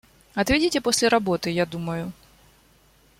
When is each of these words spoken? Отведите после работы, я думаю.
Отведите 0.33 0.81
после 0.81 1.09
работы, 1.09 1.51
я 1.51 1.67
думаю. 1.67 2.11